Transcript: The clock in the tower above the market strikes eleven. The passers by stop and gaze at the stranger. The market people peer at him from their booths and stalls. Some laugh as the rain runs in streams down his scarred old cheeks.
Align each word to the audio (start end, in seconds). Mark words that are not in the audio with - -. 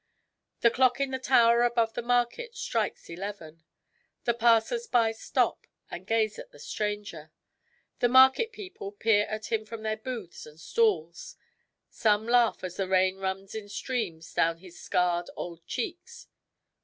The 0.61 0.71
clock 0.71 0.99
in 0.99 1.11
the 1.11 1.19
tower 1.19 1.61
above 1.61 1.93
the 1.93 2.01
market 2.01 2.55
strikes 2.57 3.07
eleven. 3.07 3.61
The 4.23 4.33
passers 4.33 4.87
by 4.87 5.11
stop 5.11 5.67
and 5.91 6.07
gaze 6.07 6.39
at 6.39 6.49
the 6.49 6.57
stranger. 6.57 7.31
The 7.99 8.09
market 8.09 8.51
people 8.51 8.91
peer 8.91 9.27
at 9.27 9.51
him 9.51 9.63
from 9.63 9.83
their 9.83 9.97
booths 9.97 10.47
and 10.47 10.59
stalls. 10.59 11.35
Some 11.91 12.27
laugh 12.27 12.63
as 12.63 12.77
the 12.77 12.87
rain 12.87 13.17
runs 13.17 13.53
in 13.53 13.69
streams 13.69 14.33
down 14.33 14.57
his 14.57 14.79
scarred 14.81 15.29
old 15.35 15.67
cheeks. 15.67 16.25